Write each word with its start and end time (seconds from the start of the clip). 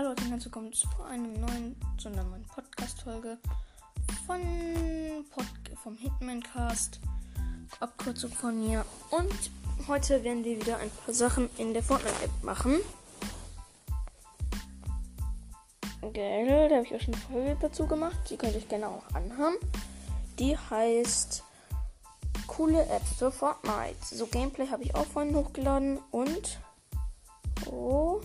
Hallo 0.00 0.12
und 0.12 0.20
herzlich 0.22 0.46
willkommen 0.46 0.72
zu 0.72 0.88
einem 1.10 1.38
neuen, 1.38 1.76
zu 1.98 2.08
einer 2.08 2.24
neuen 2.24 2.42
Podcast-Folge 2.44 3.36
von 4.26 4.40
Pod 5.30 5.44
vom 5.82 5.94
Hitmancast. 5.94 7.00
Abkürzung 7.80 8.30
von 8.30 8.58
mir. 8.58 8.86
Und 9.10 9.50
heute 9.88 10.24
werden 10.24 10.42
wir 10.42 10.58
wieder 10.58 10.78
ein 10.78 10.90
paar 11.04 11.12
Sachen 11.12 11.50
in 11.58 11.74
der 11.74 11.82
Fortnite-App 11.82 12.30
machen. 12.42 12.76
Geil, 16.14 16.70
da 16.70 16.76
habe 16.76 16.84
ich 16.84 17.02
schon 17.02 17.12
eine 17.12 17.22
Folge 17.24 17.58
dazu 17.60 17.86
gemacht. 17.86 18.16
Die 18.30 18.38
könnt 18.38 18.54
ihr 18.54 18.58
euch 18.60 18.68
gerne 18.70 18.88
auch 18.88 19.04
anhören. 19.12 19.56
Die 20.38 20.56
heißt 20.56 21.44
Coole 22.46 22.86
App 22.86 23.04
für 23.18 23.30
Fortnite. 23.30 23.98
So 24.00 24.26
Gameplay 24.28 24.66
habe 24.68 24.82
ich 24.82 24.94
auch 24.94 25.04
vorhin 25.04 25.36
hochgeladen 25.36 25.98
und 26.10 26.58
oh, 27.66 28.22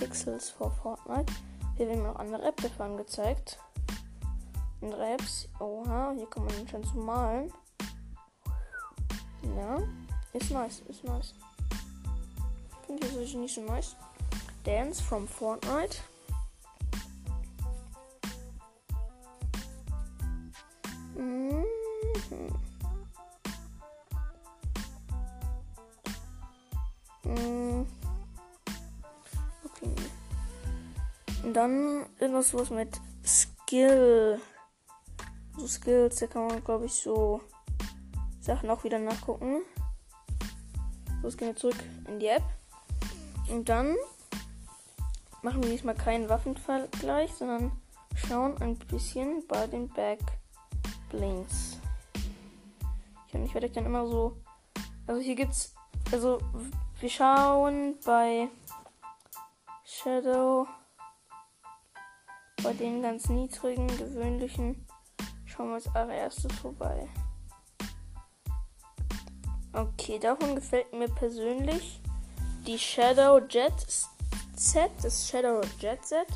Pixels 0.00 0.48
for 0.48 0.70
Fortnite. 0.70 1.30
Hier 1.76 1.86
werden 1.86 2.04
noch 2.04 2.16
andere 2.16 2.42
Apps 2.48 2.80
angezeigt. 2.80 3.58
Und 4.80 4.94
Apps. 4.94 5.46
Oha, 5.58 6.12
hier 6.16 6.28
kann 6.30 6.46
man 6.46 6.68
schon 6.68 6.82
zu 6.84 6.96
malen. 6.96 7.52
Ja, 9.56 9.78
ist 10.32 10.50
nice, 10.50 10.80
ist 10.88 11.04
nice. 11.04 11.34
Finde 12.86 13.06
ich 13.06 13.34
nicht 13.34 13.54
so 13.54 13.60
nice. 13.60 13.94
Dance 14.64 15.02
from 15.02 15.28
Fortnite. 15.28 15.98
Dann 31.60 32.06
irgendwas 32.18 32.54
was 32.54 32.70
mit 32.70 32.98
Skill. 33.22 34.40
So 35.58 35.66
Skills, 35.66 36.16
da 36.16 36.26
kann 36.26 36.46
man 36.46 36.64
glaube 36.64 36.86
ich 36.86 36.94
so 36.94 37.42
Sachen 38.40 38.70
auch 38.70 38.82
wieder 38.82 38.98
nachgucken. 38.98 39.62
Jetzt 41.22 41.36
gehen 41.36 41.48
wir 41.48 41.56
zurück 41.56 41.76
in 42.08 42.18
die 42.18 42.28
App. 42.28 42.42
Und 43.50 43.68
dann 43.68 43.94
machen 45.42 45.62
wir 45.62 45.70
diesmal 45.70 45.94
keinen 45.94 46.30
Waffenvergleich, 46.30 47.34
sondern 47.34 47.72
schauen 48.14 48.56
ein 48.62 48.76
bisschen 48.76 49.46
bei 49.46 49.66
den 49.66 49.88
Backblinks. 49.88 51.78
Ich 53.32 53.54
werde 53.54 53.68
dann 53.68 53.86
immer 53.86 54.06
so. 54.06 54.36
Also 55.06 55.20
hier 55.20 55.34
gibt's. 55.34 55.74
Also 56.12 56.38
wir 57.00 57.10
schauen 57.10 57.96
bei 58.04 58.48
Shadow. 59.84 60.66
Bei 62.62 62.72
den 62.74 63.02
ganz 63.02 63.28
niedrigen, 63.28 63.86
gewöhnlichen. 63.86 64.86
Schauen 65.46 65.68
wir 65.68 65.74
als 65.74 65.94
allererstes 65.94 66.52
vorbei. 66.54 67.08
Okay, 69.72 70.18
davon 70.18 70.54
gefällt 70.54 70.92
mir 70.92 71.08
persönlich 71.08 72.00
die 72.66 72.78
Shadow 72.78 73.40
Jet 73.48 73.72
Set, 74.56 74.90
das 75.02 75.28
Shadow 75.28 75.60
Jet 75.78 76.04
Set, 76.04 76.26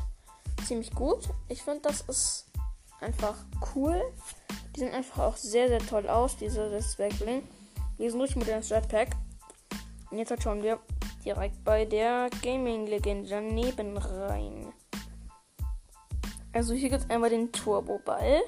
ziemlich 0.65 0.91
gut. 0.91 1.29
Ich 1.47 1.61
finde, 1.61 1.81
das 1.81 2.01
ist 2.01 2.45
einfach 3.01 3.35
cool. 3.75 4.01
Die 4.75 4.79
sehen 4.79 4.93
einfach 4.93 5.19
auch 5.19 5.37
sehr, 5.37 5.67
sehr 5.67 5.79
toll 5.79 6.09
aus, 6.09 6.37
diese 6.37 6.69
das 6.69 6.95
Backbling. 6.95 7.43
Die 7.97 8.09
sind 8.09 8.21
richtig 8.21 8.37
modernes 8.37 8.69
Jetpack. 8.69 9.09
Und 10.11 10.17
jetzt 10.17 10.41
schauen 10.41 10.63
wir 10.63 10.79
direkt 11.23 11.63
bei 11.63 11.85
der 11.85 12.29
Gaming-Legende 12.41 13.29
daneben 13.29 13.97
rein. 13.97 14.73
Also 16.55 16.73
hier 16.73 16.89
gibt 16.89 17.03
es 17.03 17.09
einmal 17.09 17.29
den 17.29 17.51
Turbo-Ball. 17.51 18.41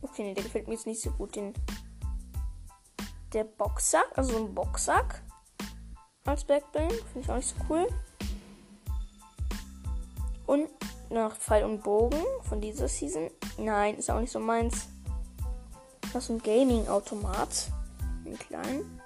Okay, 0.00 0.22
nee, 0.22 0.34
der 0.34 0.44
gefällt 0.44 0.68
mir 0.68 0.74
jetzt 0.74 0.86
nicht 0.86 1.02
so 1.02 1.10
gut. 1.10 1.34
Den 1.34 1.52
der 3.32 3.42
Boxsack, 3.42 4.06
also 4.14 4.36
ein 4.36 4.54
Boxsack 4.54 5.20
als 6.24 6.44
Backbling. 6.44 6.88
Finde 6.88 7.20
ich 7.20 7.30
auch 7.30 7.34
nicht 7.34 7.48
so 7.48 7.56
cool. 7.68 7.88
Und 10.46 10.68
noch 11.10 11.34
Pfeil 11.36 11.64
und 11.64 11.82
Bogen 11.82 12.22
von 12.42 12.60
dieser 12.60 12.86
Season. 12.86 13.28
Nein, 13.58 13.96
ist 13.96 14.08
auch 14.08 14.20
nicht 14.20 14.32
so 14.32 14.38
meins. 14.38 14.86
Das 16.12 16.24
ist 16.24 16.30
ein 16.30 16.38
Gaming-Automat. 16.38 17.72
Ein 18.24 18.38
kleinen. 18.38 19.00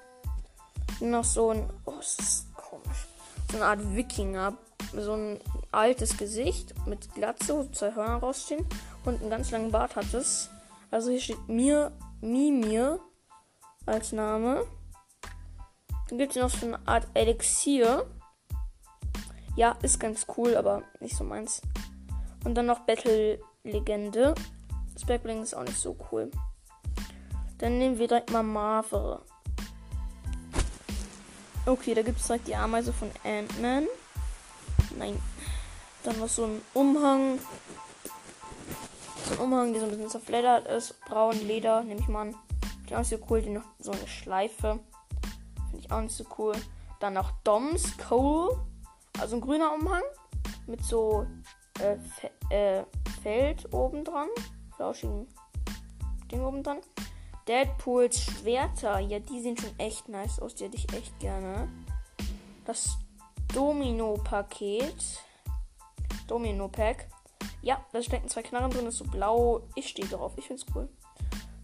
Noch 1.00 1.24
so 1.24 1.50
ein. 1.50 1.70
Oh, 1.86 1.94
das 1.96 2.18
ist 2.18 2.54
komisch. 2.54 3.08
So 3.50 3.56
eine 3.56 3.64
Art 3.64 3.96
Wikinger. 3.96 4.58
So 4.94 5.14
ein 5.14 5.40
altes 5.72 6.16
Gesicht 6.16 6.74
mit 6.86 7.12
Glatze, 7.14 7.56
wo 7.56 7.64
zwei 7.72 7.94
Hörner 7.94 8.16
rausstehen. 8.16 8.66
Und 9.04 9.20
einen 9.20 9.30
ganz 9.30 9.50
langen 9.50 9.72
Bart 9.72 9.96
hat 9.96 10.12
es. 10.14 10.50
Also 10.90 11.10
hier 11.10 11.20
steht 11.20 11.48
mir, 11.48 11.92
Mimir 12.20 13.00
als 13.86 14.12
Name. 14.12 14.64
Dann 16.08 16.18
gibt 16.18 16.36
es 16.36 16.42
noch 16.42 16.50
so 16.50 16.66
eine 16.66 16.86
Art 16.86 17.06
Elixier. 17.14 18.06
Ja, 19.56 19.76
ist 19.82 19.98
ganz 19.98 20.26
cool, 20.36 20.56
aber 20.56 20.82
nicht 21.00 21.16
so 21.16 21.24
meins. 21.24 21.62
Und 22.44 22.54
dann 22.54 22.66
noch 22.66 22.80
Battle-Legende. 22.80 24.34
Das 24.94 25.04
Backbling 25.04 25.42
ist 25.42 25.54
auch 25.54 25.64
nicht 25.64 25.78
so 25.78 25.96
cool. 26.10 26.30
Dann 27.58 27.78
nehmen 27.78 27.98
wir 27.98 28.08
direkt 28.08 28.30
mal 28.30 28.42
Marvel. 28.42 29.20
Okay, 31.64 31.94
da 31.94 32.02
gibt 32.02 32.18
es 32.18 32.26
direkt 32.26 32.48
die 32.48 32.56
Ameise 32.56 32.92
von 32.92 33.10
Ant-Man. 33.24 33.86
Nein. 34.98 35.31
Dann 36.04 36.18
noch 36.18 36.28
so 36.28 36.44
ein 36.44 36.62
Umhang. 36.74 37.38
So 39.26 39.34
ein 39.34 39.38
Umhang, 39.40 39.72
der 39.72 39.80
so 39.80 39.86
ein 39.86 39.92
bisschen 39.92 40.10
zerfleddert 40.10 40.66
ist. 40.66 41.00
Braun 41.04 41.38
Leder, 41.46 41.82
nehme 41.82 42.00
ich 42.00 42.08
mal 42.08 42.22
an. 42.22 42.34
Finde 42.60 42.86
ich 42.86 42.94
auch 42.94 42.98
nicht 42.98 43.08
so 43.08 43.18
cool. 43.30 43.42
Die 43.42 43.50
noch 43.50 43.64
so 43.78 43.92
eine 43.92 44.08
Schleife. 44.08 44.80
Finde 45.70 45.78
ich 45.78 45.92
auch 45.92 46.00
nicht 46.00 46.16
so 46.16 46.24
cool. 46.38 46.54
Dann 47.00 47.14
noch 47.14 47.30
Doms 47.44 47.96
Cole. 47.98 48.58
Also 49.20 49.36
ein 49.36 49.40
grüner 49.40 49.72
Umhang. 49.72 50.02
Mit 50.66 50.84
so 50.84 51.26
äh, 51.80 51.96
Fe 51.96 52.30
äh, 52.50 52.84
Feld 53.22 53.72
oben 53.72 54.04
dran. 54.04 54.28
Flauschigen 54.76 55.28
Ding 56.30 56.44
oben 56.44 56.62
dran. 56.62 56.78
Deadpools 57.46 58.20
Schwerter. 58.20 58.98
Ja, 58.98 59.18
die 59.18 59.40
sehen 59.40 59.56
schon 59.56 59.78
echt 59.78 60.08
nice 60.08 60.40
aus. 60.40 60.54
Die 60.56 60.64
hätte 60.64 60.76
ich 60.76 60.92
echt 60.92 61.18
gerne. 61.20 61.68
Das 62.64 62.98
Domino-Paket. 63.54 65.22
Domino-Pack. 66.26 67.08
Ja, 67.62 67.84
da 67.92 68.02
stecken 68.02 68.28
zwei 68.28 68.42
Knarren 68.42 68.70
drin. 68.70 68.86
Ist 68.86 68.98
so 68.98 69.04
blau. 69.04 69.62
Ich 69.74 69.88
stehe 69.88 70.08
drauf. 70.08 70.32
Ich 70.36 70.46
finde 70.46 70.62
es 70.62 70.74
cool. 70.74 70.88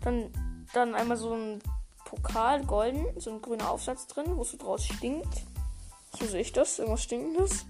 Dann, 0.00 0.32
dann 0.72 0.94
einmal 0.94 1.16
so 1.16 1.32
ein 1.32 1.62
Pokal, 2.04 2.64
golden. 2.64 3.06
So 3.20 3.30
ein 3.30 3.42
grüner 3.42 3.70
Aufsatz 3.70 4.06
drin, 4.06 4.36
wo 4.36 4.42
es 4.42 4.52
so 4.52 4.56
draus 4.56 4.84
stinkt. 4.84 5.44
So 6.18 6.26
sehe 6.26 6.40
ich 6.40 6.52
das. 6.52 6.78
Irgendwas 6.78 7.02
Stinkendes. 7.02 7.66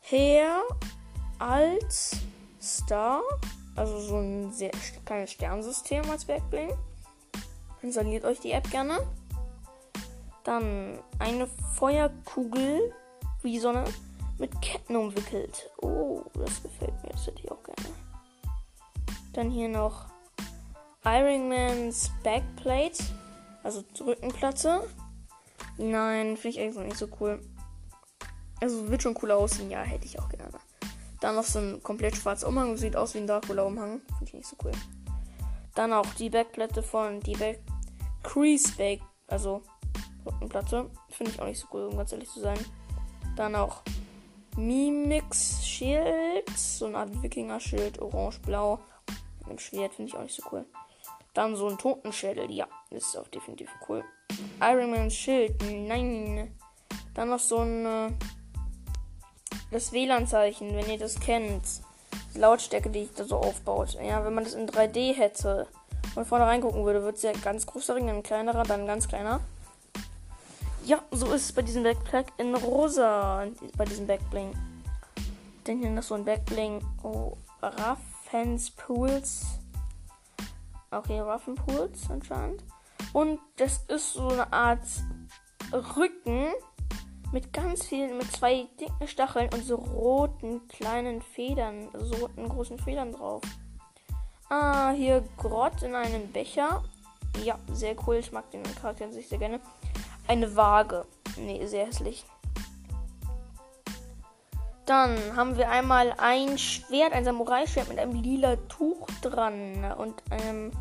Herr 0.00 0.62
als 1.38 2.16
Star. 2.60 3.22
Also 3.76 3.98
so 4.00 4.16
ein 4.16 4.52
sehr 4.52 4.70
kleines 5.04 5.32
Sternsystem 5.32 6.08
als 6.10 6.24
Backbling. 6.24 6.72
Installiert 7.82 8.24
euch 8.24 8.40
die 8.40 8.52
App 8.52 8.68
gerne. 8.70 8.98
Dann 10.44 10.98
eine 11.18 11.46
Feuerkugel 11.76 12.92
wie 13.42 13.58
Sonne 13.58 13.84
mit 14.38 14.60
Ketten 14.62 14.96
umwickelt. 14.96 15.70
Oh, 15.82 16.22
das 16.34 16.62
gefällt 16.62 17.02
mir. 17.02 17.10
Das 17.10 17.26
hätte 17.26 17.42
ich 17.42 17.50
auch 17.50 17.62
gerne. 17.62 17.94
Dann 19.32 19.50
hier 19.50 19.68
noch 19.68 20.06
Ironmans 21.04 22.10
Backplate. 22.22 23.02
Also 23.62 23.84
Rückenplatte. 24.00 24.88
Nein, 25.76 26.36
finde 26.36 26.48
ich 26.48 26.60
eigentlich 26.60 26.86
nicht 26.86 26.96
so 26.96 27.08
cool. 27.20 27.40
Also 28.60 28.88
wird 28.88 29.02
schon 29.02 29.18
cool 29.22 29.30
aussehen. 29.30 29.70
Ja, 29.70 29.82
hätte 29.82 30.06
ich 30.06 30.18
auch 30.18 30.28
gerne. 30.28 30.50
Dann 31.20 31.34
noch 31.34 31.44
so 31.44 31.58
ein 31.58 31.82
komplett 31.82 32.16
schwarzer 32.16 32.48
Umhang. 32.48 32.76
Sieht 32.76 32.96
aus 32.96 33.14
wie 33.14 33.18
ein 33.18 33.26
Dracula-Umhang. 33.26 34.00
Finde 34.18 34.24
ich 34.24 34.34
nicht 34.34 34.46
so 34.46 34.56
cool. 34.64 34.72
Dann 35.74 35.92
auch 35.92 36.06
die 36.14 36.30
Backplatte 36.30 36.82
von 36.82 37.20
die 37.20 37.36
Back 37.36 37.60
Crease 38.22 38.72
Back. 38.76 39.00
Also 39.26 39.62
Rückenplatte. 40.24 40.90
Finde 41.10 41.32
ich 41.32 41.40
auch 41.40 41.46
nicht 41.46 41.60
so 41.60 41.66
cool, 41.72 41.86
um 41.86 41.96
ganz 41.96 42.12
ehrlich 42.12 42.30
zu 42.30 42.40
sein. 42.40 42.58
Dann 43.36 43.54
auch 43.54 43.82
Mimix 44.58 45.64
Schild. 45.64 46.50
So 46.56 46.86
eine 46.86 46.98
Art 46.98 47.22
Wikinger-Schild. 47.22 48.00
Orange-blau. 48.00 48.80
Mit 49.38 49.48
einem 49.48 49.58
Schwert. 49.58 49.94
Finde 49.94 50.10
ich 50.10 50.16
auch 50.16 50.22
nicht 50.22 50.34
so 50.34 50.42
cool. 50.50 50.66
Dann 51.32 51.54
so 51.54 51.68
ein 51.68 51.78
Totenschädel. 51.78 52.50
Ja, 52.50 52.66
ist 52.90 53.16
auch 53.16 53.28
definitiv 53.28 53.70
cool. 53.88 54.04
Iron 54.60 54.90
Man 54.90 55.10
Schild. 55.10 55.54
Nein. 55.62 56.52
Dann 57.14 57.28
noch 57.28 57.38
so 57.38 57.58
ein. 57.58 57.86
Äh, 57.86 58.10
das 59.70 59.92
WLAN-Zeichen, 59.92 60.74
wenn 60.74 60.90
ihr 60.90 60.98
das 60.98 61.20
kennt. 61.20 61.62
Die 62.34 62.38
Lautstärke, 62.38 62.90
die 62.90 63.00
ich 63.00 63.14
da 63.14 63.24
so 63.24 63.36
aufbaut. 63.36 63.96
Ja, 64.02 64.24
wenn 64.24 64.34
man 64.34 64.44
das 64.44 64.54
in 64.54 64.68
3D 64.68 65.14
hätte 65.14 65.66
und 66.14 66.26
vorne 66.26 66.46
reingucken 66.46 66.84
würde, 66.84 67.02
wird 67.02 67.16
es 67.16 67.22
ja 67.22 67.32
ganz 67.32 67.66
großer 67.66 67.94
Ring, 67.94 68.06
dann 68.06 68.22
kleinerer, 68.22 68.62
dann 68.64 68.86
ganz 68.86 69.08
kleiner. 69.08 69.40
Ja, 70.88 71.02
so 71.10 71.26
ist 71.34 71.44
es 71.44 71.52
bei 71.52 71.60
diesem 71.60 71.82
Backpack 71.82 72.32
in 72.38 72.54
rosa, 72.54 73.46
bei 73.76 73.84
diesem 73.84 74.06
Backbling. 74.06 74.54
Dann 75.64 75.80
hier 75.80 75.90
noch 75.90 76.02
so 76.02 76.14
ein 76.14 76.24
Backbling. 76.24 76.82
Oh, 77.02 77.36
Raffens 77.60 78.70
Pools. 78.70 79.44
Okay, 80.90 81.20
Raffenpools 81.20 82.08
anscheinend. 82.08 82.64
Und 83.12 83.38
das 83.56 83.84
ist 83.88 84.14
so 84.14 84.28
eine 84.28 84.50
Art 84.50 84.80
Rücken 85.94 86.46
mit 87.32 87.52
ganz 87.52 87.84
vielen, 87.84 88.16
mit 88.16 88.32
zwei 88.32 88.66
dicken 88.80 89.08
Stacheln 89.08 89.52
und 89.52 89.64
so 89.66 89.74
roten 89.74 90.66
kleinen 90.68 91.20
Federn, 91.20 91.90
so 91.98 92.14
roten 92.14 92.48
großen 92.48 92.78
Federn 92.78 93.12
drauf. 93.12 93.42
Ah, 94.48 94.92
hier 94.92 95.22
Grott 95.36 95.82
in 95.82 95.94
einem 95.94 96.32
Becher. 96.32 96.82
Ja, 97.44 97.58
sehr 97.74 97.94
cool. 98.06 98.16
Ich 98.16 98.32
mag 98.32 98.50
den 98.52 98.62
Charakter 98.62 99.12
sich 99.12 99.28
sehr 99.28 99.36
gerne. 99.36 99.60
Eine 100.28 100.54
Waage. 100.54 101.06
Nee, 101.36 101.66
sehr 101.66 101.86
hässlich. 101.86 102.24
Dann 104.86 105.36
haben 105.36 105.58
wir 105.58 105.70
einmal 105.70 106.14
ein 106.18 106.56
Schwert, 106.56 107.12
ein 107.12 107.24
Samurai-Schwert 107.24 107.88
mit 107.88 107.98
einem 107.98 108.22
lila 108.22 108.56
Tuch 108.68 109.06
dran 109.20 109.92
und 109.98 110.14
einem 110.30 110.72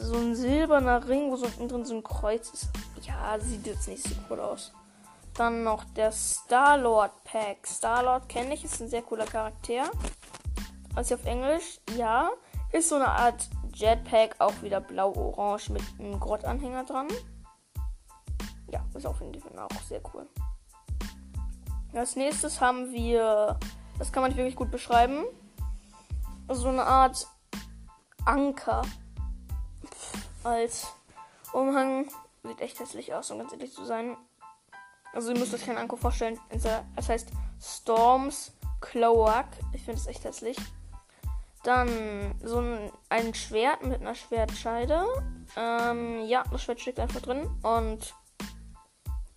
so 0.00 0.16
ein 0.16 0.34
silberner 0.34 1.06
Ring, 1.08 1.30
wo 1.30 1.36
so 1.36 1.46
unten 1.46 1.68
drin 1.68 1.84
so 1.84 1.94
ein 1.94 2.02
Kreuz 2.02 2.50
ist. 2.50 2.68
Ja, 3.02 3.38
sieht 3.38 3.66
jetzt 3.66 3.88
nicht 3.88 4.02
so 4.02 4.14
cool 4.30 4.40
aus. 4.40 4.72
Dann 5.34 5.64
noch 5.64 5.84
der 5.84 6.12
Star-Lord 6.12 7.12
Pack. 7.24 7.66
Star-Lord 7.66 8.28
kenne 8.28 8.54
ich, 8.54 8.64
ist 8.64 8.80
ein 8.80 8.88
sehr 8.88 9.02
cooler 9.02 9.24
Charakter. 9.24 9.90
Also 10.94 11.14
auf 11.14 11.24
Englisch, 11.24 11.80
ja. 11.96 12.30
Ist 12.72 12.88
so 12.88 12.96
eine 12.96 13.08
Art 13.08 13.48
Jetpack, 13.74 14.36
auch 14.38 14.54
wieder 14.62 14.80
blau-orange 14.80 15.70
mit 15.70 15.82
einem 15.98 16.18
Grottanhänger 16.20 16.84
dran. 16.84 17.08
Ja, 18.72 18.84
ist 18.94 19.06
auf 19.06 19.20
jeden 19.20 19.38
Fall 19.40 19.58
auch 19.58 19.82
sehr 19.82 20.00
cool. 20.12 20.26
Als 21.94 22.16
nächstes 22.16 22.60
haben 22.60 22.90
wir, 22.90 23.58
das 23.98 24.10
kann 24.10 24.22
man 24.22 24.30
nicht 24.30 24.38
wirklich 24.38 24.56
gut 24.56 24.70
beschreiben, 24.70 25.24
so 26.48 26.68
eine 26.68 26.84
Art 26.84 27.28
Anker 28.24 28.82
als 30.42 30.92
Umhang. 31.52 32.08
Sieht 32.42 32.60
echt 32.60 32.80
hässlich 32.80 33.14
aus, 33.14 33.30
um 33.30 33.38
ganz 33.38 33.52
ehrlich 33.52 33.72
zu 33.72 33.84
sein. 33.84 34.16
Also 35.12 35.32
ihr 35.32 35.38
müsst 35.38 35.54
euch 35.54 35.66
keinen 35.66 35.78
Anker 35.78 35.96
vorstellen. 35.96 36.40
Es 36.48 37.08
heißt 37.08 37.28
Storms 37.60 38.52
Cloak. 38.80 39.46
Ich 39.72 39.82
finde 39.82 40.00
es 40.00 40.06
echt 40.06 40.24
hässlich. 40.24 40.56
Dann 41.62 42.34
so 42.42 42.58
ein, 42.58 42.90
ein 43.10 43.34
Schwert 43.34 43.84
mit 43.84 44.00
einer 44.00 44.14
Schwertscheide. 44.14 45.04
Ähm, 45.56 46.24
ja, 46.24 46.42
das 46.50 46.62
Schwert 46.62 46.80
steckt 46.80 46.98
einfach 46.98 47.20
drin. 47.20 47.48
Und 47.62 48.14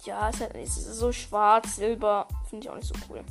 ja, 0.06 0.30
ist 0.30 0.42
halt 0.42 0.56
ist 0.56 0.75
so 0.75 1.12
schwarz, 1.12 1.75
silber. 1.75 2.28
Finde 2.50 2.66
ich 2.66 2.69
auch 2.69 2.75
nicht 2.75 2.88
so 2.88 2.96
cool. 3.10 3.24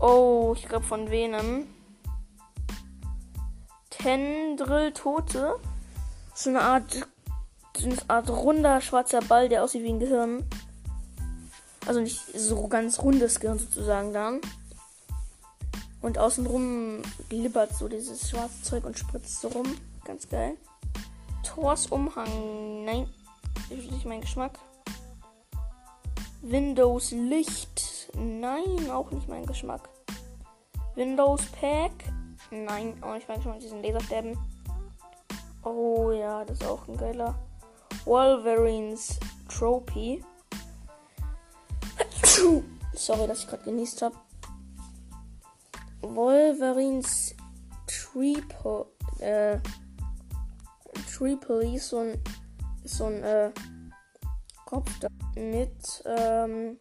Oh, 0.00 0.54
ich 0.56 0.68
glaube 0.68 0.84
von 0.84 1.10
Venom. 1.10 1.66
Tendril 3.90 4.92
Tote. 4.92 5.56
So 6.34 6.50
eine 6.50 6.60
Art, 6.60 7.06
so 7.76 7.86
eine 7.86 7.96
Art 8.06 8.30
runder 8.30 8.80
schwarzer 8.80 9.20
Ball, 9.20 9.48
der 9.48 9.64
aussieht 9.64 9.82
wie 9.82 9.92
ein 9.92 9.98
Gehirn. 9.98 10.44
Also 11.86 12.00
nicht 12.00 12.20
so 12.38 12.68
ganz 12.68 13.00
rundes 13.00 13.40
Gehirn 13.40 13.58
sozusagen 13.58 14.12
dann. 14.12 14.40
Und 16.00 16.18
außenrum 16.18 17.02
glibbert 17.28 17.74
so 17.74 17.88
dieses 17.88 18.30
schwarze 18.30 18.62
Zeug 18.62 18.84
und 18.84 18.98
spritzt 18.98 19.40
so 19.40 19.48
rum. 19.48 19.66
Ganz 20.04 20.28
geil. 20.28 20.56
Thors 21.42 21.86
Umhang. 21.86 22.84
Nein, 22.84 23.08
ist 23.70 23.90
nicht 23.90 24.06
mein 24.06 24.20
Geschmack. 24.20 24.58
Windows 26.42 27.10
Licht. 27.10 28.10
Nein, 28.14 28.90
auch 28.90 29.10
nicht 29.10 29.28
mein 29.28 29.46
Geschmack. 29.46 29.88
Windows 30.94 31.44
Pack. 31.60 31.92
Nein, 32.50 33.02
auch 33.02 33.14
nicht 33.14 33.28
mein 33.28 33.38
Geschmack. 33.38 33.60
Diesen 33.60 33.82
Lasersterben. 33.82 34.38
Oh 35.64 36.10
ja, 36.12 36.44
das 36.44 36.60
ist 36.60 36.66
auch 36.66 36.86
ein 36.88 36.96
geiler. 36.96 37.38
Wolverines 38.04 39.18
Trophy. 39.48 40.24
Sorry, 42.94 43.26
dass 43.26 43.40
ich 43.40 43.48
gerade 43.48 43.64
genießt 43.64 44.02
habe. 44.02 44.16
Wolverines 46.00 47.34
Triple. 47.86 48.86
Äh, 49.18 49.58
Triple 51.12 51.74
ist 51.74 51.88
so 51.88 51.98
ein, 51.98 52.22
so 52.88 53.06
ein 53.06 53.22
äh, 53.22 53.50
Kopf 54.64 54.90
mit 55.34 56.02
ähm, 56.04 56.78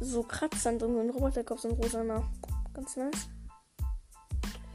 so 0.00 0.22
Kratzern 0.22 0.78
drin, 0.78 0.94
so 0.94 1.00
ein 1.00 1.10
Roboterkopf, 1.10 1.60
so 1.60 1.68
ein 1.68 1.74
rosaner. 1.74 2.22
Ganz 2.74 2.96
nice. 2.96 3.28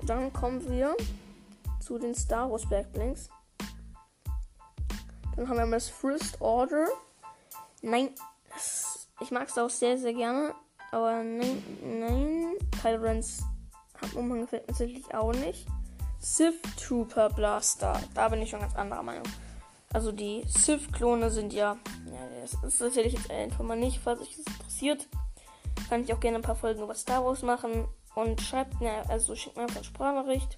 Dann 0.06 0.32
kommen 0.32 0.68
wir 0.70 0.96
zu 1.80 1.98
den 1.98 2.16
Star 2.16 2.50
Wars 2.50 2.68
Backblinks. 2.70 3.30
Dann 5.36 5.50
haben 5.50 5.58
wir 5.58 5.68
das 5.68 5.90
First 5.90 6.42
Order. 6.42 6.88
Nein, 7.82 8.10
ich 9.20 9.32
mag 9.32 9.50
es 9.50 9.58
auch 9.58 9.70
sehr, 9.70 9.98
sehr 9.98 10.14
gerne. 10.14 10.54
Aber 10.92 11.24
nein, 11.24 11.64
nein. 11.84 12.54
Kylo 12.82 13.02
Ren's 13.02 13.44
Umhang 14.16 14.42
gefällt 14.42 14.64
mir 14.64 14.68
tatsächlich 14.68 15.14
auch 15.14 15.34
nicht. 15.34 15.68
Sith 16.20 16.62
Trooper 16.78 17.30
Blaster. 17.30 18.00
Da 18.14 18.30
bin 18.30 18.42
ich 18.42 18.50
schon 18.50 18.62
ganz 18.62 18.76
anderer 18.76 19.04
Meinung. 19.04 19.26
Also 19.94 20.12
die 20.12 20.44
Sith-Klone 20.48 21.32
sind 21.32 21.54
ja, 21.54 21.78
ja, 22.06 22.42
das 22.42 22.54
ist 22.64 22.82
natürlich 22.82 23.14
jetzt 23.14 23.32
einfach 23.32 23.64
mal 23.64 23.78
nicht, 23.78 24.00
falls 24.04 24.22
euch 24.22 24.36
das 24.36 24.54
interessiert. 24.56 25.08
Kann 25.90 26.04
ich 26.04 26.14
auch 26.14 26.20
gerne 26.20 26.38
ein 26.38 26.44
paar 26.44 26.56
Folgen 26.56 26.82
über 26.84 26.96
Star 26.96 27.24
Wars 27.24 27.42
machen. 27.42 27.88
Und 28.16 28.42
schreibt 28.42 28.82
mir, 28.82 29.08
also 29.10 29.36
schickt 29.36 29.56
mir 29.56 29.64
einfach 29.64 29.78
eine 29.78 29.86
Sprachnachricht. 29.86 30.58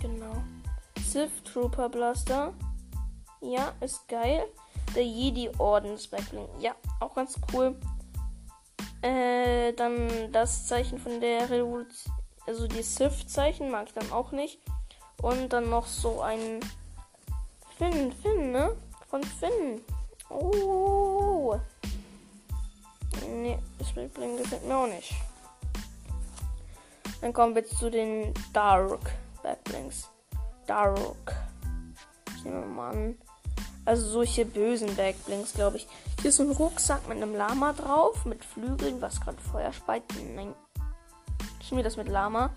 Genau. 0.00 0.34
Sith 1.02 1.42
Trooper 1.44 1.88
Blaster. 1.88 2.52
Ja, 3.40 3.72
ist 3.80 4.06
geil. 4.08 4.44
Der 4.94 5.04
Jedi 5.04 5.50
Ordens 5.58 6.06
Backbling. 6.06 6.46
Ja, 6.60 6.74
auch 7.00 7.14
ganz 7.14 7.40
cool. 7.52 7.78
Äh, 9.02 9.72
dann 9.72 10.30
das 10.32 10.66
Zeichen 10.66 10.98
von 10.98 11.20
der 11.20 11.50
Revolution. 11.50 12.14
Also 12.46 12.68
die 12.68 12.82
Sith-Zeichen 12.82 13.70
mag 13.70 13.88
ich 13.88 13.94
dann 13.94 14.12
auch 14.12 14.32
nicht. 14.32 14.60
Und 15.22 15.52
dann 15.52 15.70
noch 15.70 15.86
so 15.86 16.20
ein 16.20 16.60
Finn, 17.76 18.12
Finn, 18.22 18.52
ne? 18.52 18.76
Von 19.08 19.22
Finn. 19.22 19.82
Oh. 20.30 21.58
Ne, 23.26 23.58
das 23.78 23.92
Bling 23.92 24.36
gefällt 24.36 24.66
mir 24.66 24.76
auch 24.76 24.86
nicht. 24.86 25.14
Dann 27.20 27.32
kommen 27.32 27.54
wir 27.54 27.64
zu 27.64 27.90
den 27.90 28.32
Dark 28.52 29.12
Backblings. 29.42 30.08
Dark. 30.66 31.34
Ich 32.36 32.44
nehme 32.44 32.66
mal 32.66 32.90
an. 32.90 33.18
Also 33.84 34.08
solche 34.08 34.44
bösen 34.44 34.94
Backblinks, 34.94 35.54
glaube 35.54 35.78
ich. 35.78 35.88
Hier 36.20 36.30
ist 36.30 36.40
ein 36.40 36.50
Rucksack 36.50 37.08
mit 37.08 37.16
einem 37.16 37.34
Lama 37.34 37.72
drauf, 37.72 38.24
mit 38.24 38.44
Flügeln, 38.44 39.00
was 39.02 39.20
gerade 39.20 39.38
Feuer 39.38 39.72
speit. 39.72 40.02
Nein. 40.34 40.54
Ich 41.60 41.70
nehme 41.70 41.82
das 41.82 41.96
mit 41.96 42.08
Lama. 42.08 42.50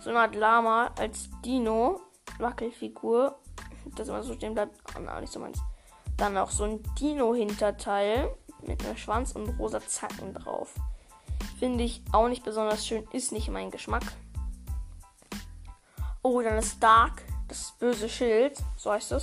So 0.00 0.10
eine 0.10 0.20
Art 0.20 0.34
Lama 0.34 0.90
als 0.98 1.28
Dino. 1.44 2.00
Wackelfigur 2.38 3.39
das 3.96 4.08
immer 4.08 4.22
so 4.22 4.34
stehen 4.34 4.54
bleibt. 4.54 4.76
Oh, 4.96 5.00
na, 5.00 5.20
nicht 5.20 5.32
so 5.32 5.40
meins. 5.40 5.58
Dann 6.16 6.36
auch 6.36 6.50
so 6.50 6.64
ein 6.64 6.82
Dino-Hinterteil 6.98 8.34
mit 8.66 8.84
einem 8.84 8.96
Schwanz 8.96 9.32
und 9.32 9.58
rosa 9.58 9.80
Zacken 9.80 10.34
drauf. 10.34 10.74
Finde 11.58 11.84
ich 11.84 12.02
auch 12.12 12.28
nicht 12.28 12.44
besonders 12.44 12.86
schön, 12.86 13.06
ist 13.12 13.32
nicht 13.32 13.48
mein 13.48 13.70
Geschmack. 13.70 14.04
Oh, 16.22 16.42
dann 16.42 16.58
ist 16.58 16.82
Dark, 16.82 17.22
das 17.48 17.72
böse 17.78 18.08
Schild, 18.08 18.58
so 18.76 18.92
heißt 18.92 19.12
es. 19.12 19.22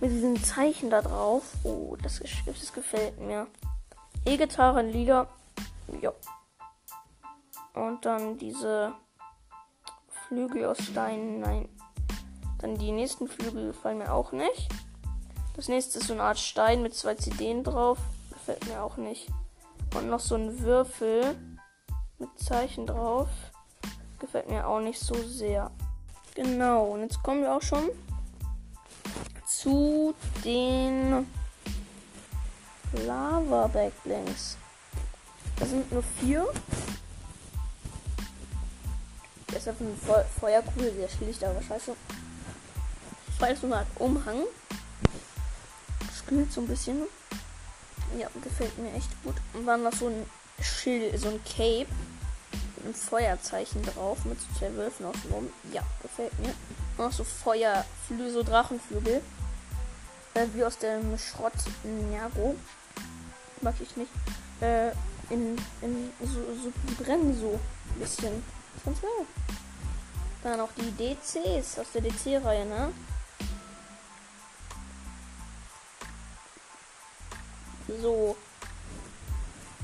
Mit 0.00 0.10
diesen 0.10 0.42
Zeichen 0.42 0.90
da 0.90 1.00
drauf. 1.00 1.44
Oh, 1.62 1.96
das, 2.02 2.20
das 2.44 2.72
gefällt 2.72 3.20
mir. 3.20 3.46
E-Gitarre 4.24 4.82
Lieder. 4.82 5.28
Ja. 6.00 6.12
Und 7.74 8.04
dann 8.04 8.36
diese 8.36 8.94
Flügel 10.08 10.64
aus 10.64 10.82
Steinen. 10.82 11.40
Nein, 11.40 11.68
dann 12.62 12.78
die 12.78 12.92
nächsten 12.92 13.28
Flügel 13.28 13.66
gefallen 13.68 13.98
mir 13.98 14.12
auch 14.12 14.32
nicht. 14.32 14.68
Das 15.54 15.68
nächste 15.68 15.98
ist 15.98 16.06
so 16.06 16.14
eine 16.14 16.22
Art 16.22 16.38
Stein 16.38 16.82
mit 16.82 16.94
zwei 16.94 17.14
CDen 17.14 17.64
drauf. 17.64 17.98
Gefällt 18.30 18.66
mir 18.66 18.82
auch 18.82 18.96
nicht. 18.96 19.28
Und 19.94 20.08
noch 20.08 20.20
so 20.20 20.36
ein 20.36 20.60
Würfel 20.60 21.36
mit 22.18 22.30
Zeichen 22.38 22.86
drauf. 22.86 23.28
Gefällt 24.18 24.48
mir 24.48 24.66
auch 24.66 24.80
nicht 24.80 25.00
so 25.00 25.14
sehr. 25.14 25.70
Genau, 26.34 26.86
und 26.86 27.02
jetzt 27.02 27.22
kommen 27.22 27.42
wir 27.42 27.54
auch 27.54 27.62
schon 27.62 27.90
zu 29.46 30.14
den 30.44 31.26
Lava 33.06 33.66
Backblinks. 33.66 34.56
Das 35.58 35.70
sind 35.70 35.92
nur 35.92 36.02
vier. 36.20 36.46
Auf 39.64 39.78
dem 39.78 39.96
Feuerkugel 40.40 40.92
sehr 40.92 41.08
schlicht, 41.08 41.44
aber 41.44 41.62
scheiße 41.62 41.94
weil 43.42 43.56
so 43.56 43.74
Art 43.74 43.88
Umhang. 43.96 44.44
Spielt 46.16 46.52
so 46.52 46.60
ein 46.60 46.68
bisschen. 46.68 47.02
Ja, 48.16 48.28
gefällt 48.40 48.78
mir 48.78 48.92
echt 48.92 49.10
gut. 49.24 49.34
Und 49.52 49.66
dann 49.66 49.82
noch 49.82 49.92
so 49.92 50.06
ein 50.06 50.26
Schild, 50.62 51.18
so 51.18 51.28
ein 51.28 51.40
Cape. 51.44 51.88
Mit 52.76 52.84
einem 52.84 52.94
Feuerzeichen 52.94 53.82
drauf. 53.82 54.24
Mit 54.24 54.40
so 54.40 54.46
zwei 54.58 54.72
Wölfen 54.76 55.06
außenrum. 55.06 55.50
Ja, 55.72 55.82
gefällt 56.00 56.38
mir. 56.38 56.54
Und 56.96 57.06
noch 57.06 57.12
so 57.12 57.24
Feuerflügel, 57.24 58.30
so 58.30 58.44
Drachenflügel. 58.44 59.20
Äh, 60.34 60.46
wie 60.54 60.64
aus 60.64 60.78
dem 60.78 61.18
Schrott 61.18 61.52
Nero. 61.82 62.54
Mag 63.60 63.74
ich 63.80 63.96
nicht. 63.96 64.12
Äh, 64.60 64.90
in, 65.30 65.58
in 65.80 66.12
so, 66.20 66.40
so, 66.62 67.02
brennen 67.02 67.36
so 67.40 67.58
ein 67.94 68.00
bisschen. 68.00 68.44
Das 68.74 68.76
ist 68.76 68.84
ganz 68.84 69.00
geil. 69.00 69.26
Dann 70.44 70.58
noch 70.58 70.70
die 70.76 70.92
DCs 70.92 71.80
aus 71.80 71.86
der 71.92 72.02
DC-Reihe, 72.02 72.66
ne? 72.66 72.92
So. 78.00 78.36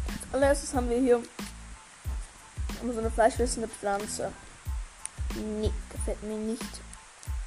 Als 0.07 0.35
allererstes 0.35 0.75
haben 0.75 0.88
wir 0.88 0.99
hier 0.99 1.23
so 2.83 2.99
eine 2.99 3.11
fleischwissende 3.11 3.69
Pflanze. 3.69 4.33
Nee, 5.35 5.73
gefällt 5.91 6.23
mir 6.23 6.37
nicht. 6.37 6.81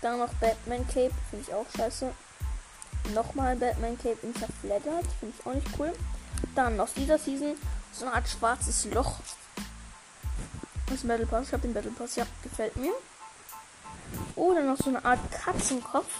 Dann 0.02 0.20
noch 0.20 0.34
Batman 0.36 0.86
Cape, 0.88 1.14
finde 1.30 1.46
ich 1.48 1.54
auch 1.54 1.66
scheiße. 1.76 2.12
Nochmal 3.14 3.56
Batman 3.56 3.98
Cape 3.98 4.18
in 4.24 4.36
zerfleddert, 4.36 5.06
finde 5.20 5.36
ich 5.38 5.46
auch 5.46 5.54
nicht 5.54 5.68
cool. 5.80 5.94
Dann 6.56 6.80
aus 6.80 6.94
dieser 6.94 7.18
Season 7.18 7.56
so 7.94 8.06
eine 8.06 8.16
Art 8.16 8.28
schwarzes 8.28 8.86
Loch. 8.86 9.20
Das 10.88 11.04
Battle 11.04 11.26
Pass, 11.26 11.48
ich 11.48 11.54
habe 11.54 11.62
den 11.62 11.74
Battle 11.74 11.92
Pass, 11.92 12.16
ja, 12.16 12.26
gefällt 12.44 12.76
mir. 12.76 12.94
Oder 14.36 14.62
noch 14.64 14.78
so 14.78 14.90
eine 14.90 15.04
Art 15.04 15.20
Katzenkopf. 15.32 16.14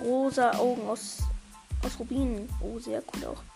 Rosa 0.00 0.52
Augen 0.52 0.88
aus, 0.88 1.18
aus 1.84 1.98
Rubinen. 1.98 2.48
Oh, 2.60 2.78
sehr 2.78 3.02
cool 3.14 3.26
auch. 3.26 3.53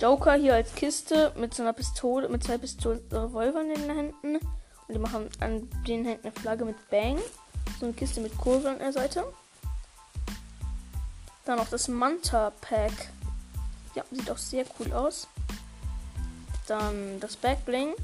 Joker 0.00 0.34
hier 0.34 0.54
als 0.54 0.74
Kiste 0.74 1.32
mit 1.36 1.54
so 1.54 1.62
einer 1.62 1.72
Pistole, 1.72 2.28
mit 2.28 2.42
zwei 2.42 2.58
Pistolen, 2.58 3.00
Revolvern 3.10 3.70
in 3.70 3.80
den 3.82 3.96
Händen. 3.96 4.36
Und 4.36 4.94
die 4.94 4.98
machen 4.98 5.28
an 5.40 5.68
den 5.86 6.04
Händen 6.04 6.26
eine 6.26 6.32
Flagge 6.32 6.64
mit 6.64 6.76
Bang. 6.90 7.18
So 7.78 7.86
eine 7.86 7.94
Kiste 7.94 8.20
mit 8.20 8.36
Kurve 8.36 8.70
an 8.70 8.78
der 8.78 8.92
Seite. 8.92 9.24
Dann 11.44 11.58
noch 11.58 11.68
das 11.68 11.88
Manta 11.88 12.52
Pack. 12.60 12.92
Ja, 13.94 14.04
sieht 14.10 14.30
auch 14.30 14.38
sehr 14.38 14.64
cool 14.78 14.92
aus. 14.92 15.28
Dann 16.66 17.20
das 17.20 17.36
Backbling. 17.36 17.94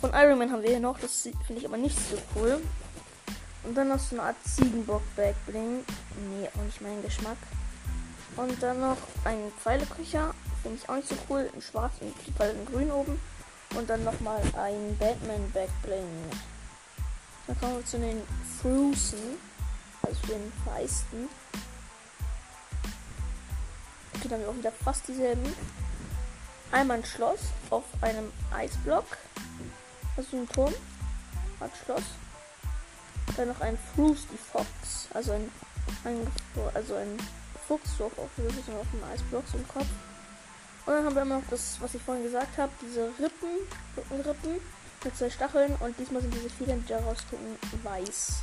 Von 0.00 0.12
Iron 0.14 0.38
Man 0.38 0.50
haben 0.50 0.62
wir 0.62 0.70
hier 0.70 0.80
noch. 0.80 0.98
Das 0.98 1.22
finde 1.22 1.60
ich 1.60 1.66
aber 1.66 1.76
nicht 1.76 1.98
so 1.98 2.16
cool. 2.36 2.60
Und 3.64 3.76
dann 3.76 3.88
noch 3.88 3.98
so 3.98 4.16
eine 4.16 4.28
Art 4.28 4.36
Ziegenbock 4.44 5.02
Backbling. 5.16 5.84
Nee, 6.30 6.48
auch 6.48 6.64
nicht 6.64 6.80
mein 6.80 7.02
Geschmack. 7.02 7.36
Und 8.36 8.62
dann 8.62 8.80
noch 8.80 8.96
ein 9.24 9.52
Pfeileköcher. 9.62 10.34
Finde 10.62 10.78
ich 10.80 10.88
auch 10.88 10.96
nicht 10.96 11.08
so 11.08 11.16
cool. 11.28 11.50
In 11.54 11.62
schwarz 11.62 11.94
und 12.00 12.14
die 12.26 12.32
Pfeile 12.32 12.52
in 12.52 12.66
grün 12.66 12.90
oben. 12.90 13.20
Und 13.76 13.88
dann 13.88 14.04
nochmal 14.04 14.42
ein 14.56 14.96
Batman 14.98 15.50
Backbling. 15.52 16.06
Dann 17.46 17.60
kommen 17.60 17.76
wir 17.76 17.86
zu 17.86 17.98
den 17.98 18.22
Frusen. 18.60 19.38
Also 20.02 20.26
den 20.26 20.52
Feisten. 20.64 21.28
Okay, 24.14 24.28
dann 24.28 24.32
haben 24.32 24.40
wir 24.40 24.50
auch 24.50 24.56
wieder 24.56 24.72
fast 24.72 25.06
dieselben. 25.08 25.54
Einmal 26.72 26.98
ein 26.98 27.04
Schloss 27.04 27.40
auf 27.70 27.84
einem 28.00 28.32
Eisblock. 28.54 29.06
Also 30.16 30.36
ein 30.36 30.48
Turm. 30.48 30.74
Ein 31.60 31.70
Schloss. 31.84 32.02
Dann 33.36 33.48
noch 33.48 33.60
ein 33.60 33.78
Frosty 33.94 34.36
Fox. 34.36 35.08
Also 35.14 35.32
ein, 35.32 35.50
ein 36.04 36.26
also 36.74 36.94
ein 36.94 37.18
Fuchs 37.66 37.96
so 37.98 38.06
auf, 38.06 38.18
auf, 38.18 38.30
auf 38.38 38.86
dem 38.92 39.04
Eisblock 39.04 39.44
so 39.50 39.58
im 39.58 39.68
Kopf. 39.68 39.86
Und 40.90 40.96
dann 40.96 41.04
haben 41.04 41.14
wir 41.14 41.22
immer 41.22 41.38
noch 41.38 41.48
das, 41.48 41.80
was 41.80 41.94
ich 41.94 42.02
vorhin 42.02 42.24
gesagt 42.24 42.58
habe, 42.58 42.72
diese 42.82 43.12
Rippen, 43.20 43.60
Rückenrippen 43.96 44.60
mit 45.04 45.16
zwei 45.16 45.30
Stacheln 45.30 45.76
und 45.78 45.96
diesmal 45.96 46.20
sind 46.20 46.34
diese 46.34 46.50
Federn, 46.50 46.82
die 46.82 46.88
daraus 46.88 47.18
gucken, 47.30 47.56
weiß. 47.84 48.42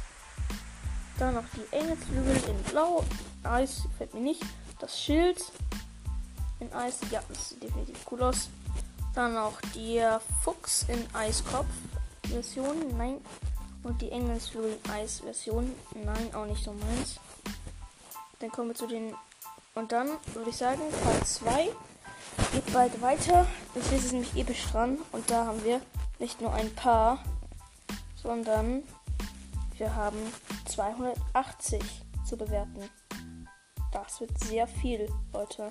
Dann 1.20 1.34
noch 1.34 1.44
die 1.58 1.75
Engelsflügel 1.75 2.38
in 2.48 2.63
blau. 2.72 3.04
Eis 3.44 3.84
gefällt 3.84 4.13
mir 4.13 4.22
nicht. 4.22 4.42
Das 4.80 4.98
Schild 4.98 5.44
in 6.62 6.72
Eis. 6.72 7.01
Ja, 7.12 7.22
das 7.27 7.50
sieht 7.50 7.63
definitiv 7.63 7.98
cool 8.12 8.24
aus. 8.24 8.48
Dann 9.13 9.34
noch 9.34 9.60
der 9.75 10.22
Fuchs 10.42 10.86
in 10.88 11.06
Eiskopf-Version. 11.13 12.98
Nein. 12.98 13.18
Und 13.84 14.01
die 14.01 14.10
Engelsflügel 14.10 14.80
in 14.86 14.89
Eis-Version. 14.89 15.75
Nein, 16.01 16.34
auch 16.34 16.46
nicht 16.46 16.63
so 16.63 16.72
meins. 16.72 17.20
Dann 18.39 18.51
kommen 18.51 18.70
wir 18.70 18.75
zu 18.75 18.88
den. 18.88 19.13
Und 19.75 19.92
dann 19.92 20.08
würde 20.34 20.50
ich 20.50 20.56
sagen, 20.56 20.80
Part 21.04 21.27
2 21.27 21.72
geht 22.51 22.74
bald 22.74 23.01
weiter. 23.01 23.46
Jetzt 23.75 23.91
ist 23.91 24.06
es 24.06 24.12
nämlich 24.12 24.36
episch 24.36 24.65
dran. 24.72 24.98
Und 25.12 25.29
da 25.29 25.46
haben 25.46 25.63
wir 25.63 25.82
nicht 26.20 26.41
nur 26.41 26.53
ein 26.53 26.74
paar, 26.75 27.24
sondern 28.15 28.84
wir 29.77 29.96
haben 29.96 30.17
280 30.65 31.82
zu 32.25 32.38
bewerten. 32.38 32.89
Das 33.91 34.20
wird 34.20 34.38
sehr 34.39 34.67
viel, 34.67 35.08
Leute. 35.34 35.70